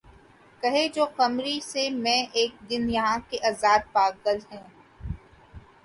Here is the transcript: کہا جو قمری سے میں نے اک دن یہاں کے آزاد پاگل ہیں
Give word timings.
کہا 0.63 0.85
جو 0.93 1.05
قمری 1.17 1.59
سے 1.63 1.83
میں 2.03 2.21
نے 2.23 2.41
اک 2.41 2.69
دن 2.69 2.89
یہاں 2.89 3.17
کے 3.29 3.37
آزاد 3.49 3.81
پاگل 3.93 4.37
ہیں 4.51 4.63